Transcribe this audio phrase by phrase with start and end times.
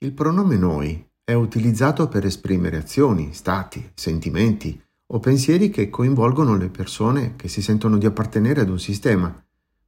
[0.00, 6.68] Il pronome noi è utilizzato per esprimere azioni, stati, sentimenti o pensieri che coinvolgono le
[6.68, 9.34] persone che si sentono di appartenere ad un sistema,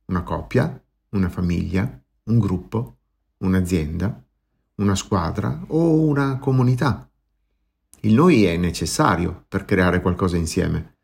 [0.06, 2.96] una coppia, una famiglia, un gruppo,
[3.38, 4.20] un'azienda,
[4.76, 7.08] una squadra o una comunità.
[8.00, 10.96] Il noi è necessario per creare qualcosa insieme,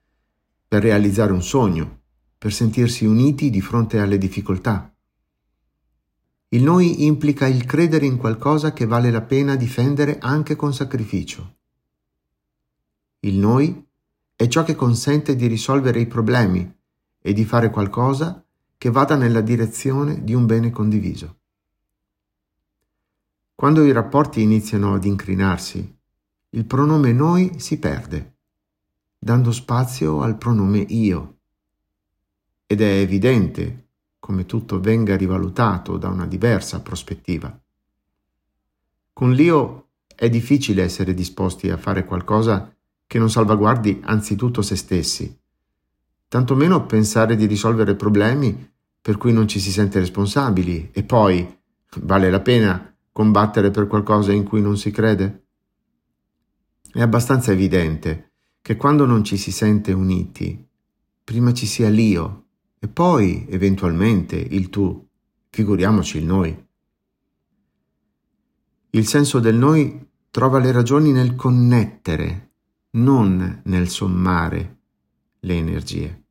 [0.66, 2.00] per realizzare un sogno,
[2.36, 4.93] per sentirsi uniti di fronte alle difficoltà.
[6.51, 11.54] Il noi implica il credere in qualcosa che vale la pena difendere anche con sacrificio.
[13.21, 13.85] Il noi
[14.37, 16.73] è ciò che consente di risolvere i problemi
[17.21, 18.45] e di fare qualcosa
[18.79, 21.39] che vada nella direzione di un bene condiviso.
[23.57, 25.99] Quando i rapporti iniziano ad incrinarsi,
[26.51, 28.37] il pronome noi si perde,
[29.18, 31.39] dando spazio al pronome io.
[32.67, 33.86] Ed è evidente
[34.27, 37.56] come tutto venga rivalutato da una diversa prospettiva.
[39.12, 39.86] Con l'io
[40.17, 42.75] è difficile essere disposti a fare qualcosa
[43.06, 45.39] che non salvaguardi anzitutto se stessi,
[46.27, 48.69] tantomeno pensare di risolvere problemi
[49.01, 51.58] per cui non ci si sente responsabili e poi
[52.01, 55.45] vale la pena combattere per qualcosa in cui non si crede?
[56.91, 60.67] È abbastanza evidente che quando non ci si sente uniti,
[61.23, 62.45] prima ci sia l'io
[62.79, 65.07] e poi, eventualmente, il tu,
[65.51, 66.65] figuriamoci il noi.
[68.91, 72.51] Il senso del noi trova le ragioni nel connettere,
[72.93, 74.79] non nel sommare
[75.41, 76.25] le energie.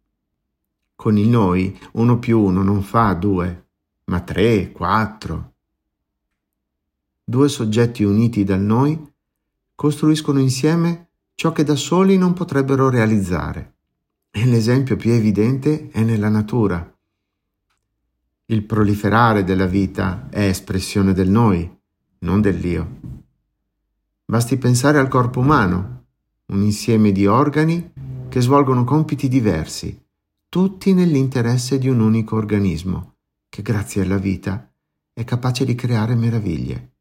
[0.96, 3.70] Con il noi uno più uno non fa due,
[4.06, 5.54] ma tre, quattro.
[7.24, 9.14] Due soggetti uniti dal noi
[9.74, 13.75] costruiscono insieme ciò che da soli non potrebbero realizzare.
[14.38, 16.94] E l'esempio più evidente è nella natura.
[18.48, 21.74] Il proliferare della vita è espressione del noi,
[22.20, 23.00] non dell'io.
[24.26, 26.08] Basti pensare al corpo umano,
[26.48, 27.94] un insieme di organi
[28.28, 30.06] che svolgono compiti diversi,
[30.50, 33.16] tutti nell'interesse di un unico organismo,
[33.48, 34.70] che grazie alla vita
[35.14, 36.96] è capace di creare meraviglie.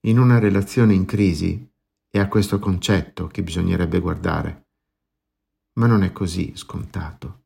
[0.00, 1.66] In una relazione in crisi
[2.10, 4.66] è a questo concetto che bisognerebbe guardare,
[5.78, 7.44] ma non è così scontato.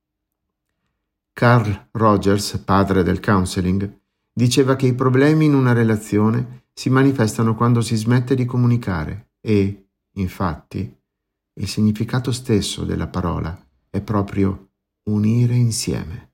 [1.33, 4.01] Carl Rogers, padre del counseling,
[4.33, 9.89] diceva che i problemi in una relazione si manifestano quando si smette di comunicare e,
[10.13, 10.97] infatti,
[11.55, 13.59] il significato stesso della parola
[13.91, 14.71] è proprio
[15.05, 16.32] unire insieme.